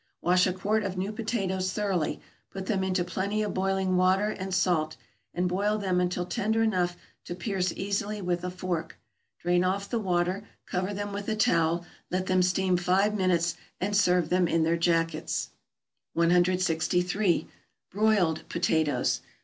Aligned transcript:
= 0.13 0.21
Wash 0.23 0.47
a 0.47 0.53
quart 0.53 0.81
of 0.81 0.97
new 0.97 1.11
potatoes 1.11 1.71
thoroughly, 1.71 2.19
put 2.49 2.65
them 2.65 2.83
into 2.83 3.03
plenty 3.03 3.43
of 3.43 3.53
boiling 3.53 3.95
water 3.97 4.29
and 4.29 4.51
salt, 4.51 4.97
and 5.31 5.47
boil 5.47 5.77
them 5.77 6.01
until 6.01 6.25
tender 6.25 6.63
enough 6.63 6.97
to 7.23 7.35
pierce 7.35 7.71
easily 7.73 8.19
with 8.19 8.43
a 8.43 8.49
fork; 8.49 8.97
drain 9.37 9.63
off 9.63 9.87
the 9.91 9.99
water, 9.99 10.43
cover 10.65 10.91
them 10.91 11.13
with 11.13 11.29
a 11.29 11.35
towel, 11.35 11.85
let 12.09 12.25
them 12.25 12.41
steam 12.41 12.77
five 12.77 13.13
minutes, 13.13 13.55
and 13.79 13.95
serve 13.95 14.29
them 14.29 14.47
in 14.47 14.63
their 14.63 14.75
jackets. 14.75 15.49
163. 16.13 17.47
=Broiled 17.91 18.41
Potatoes. 18.49 19.21